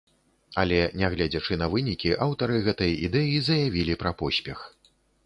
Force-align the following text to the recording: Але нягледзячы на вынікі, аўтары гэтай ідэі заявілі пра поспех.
Але 0.61 0.77
нягледзячы 1.01 1.57
на 1.63 1.67
вынікі, 1.73 2.09
аўтары 2.27 2.57
гэтай 2.69 2.97
ідэі 3.09 3.37
заявілі 3.51 3.97
пра 4.05 4.11
поспех. 4.23 4.65